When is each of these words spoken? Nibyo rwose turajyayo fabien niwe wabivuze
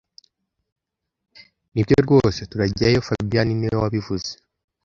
Nibyo 1.73 1.95
rwose 2.05 2.39
turajyayo 2.51 2.99
fabien 3.07 3.49
niwe 3.59 3.77
wabivuze 3.83 4.31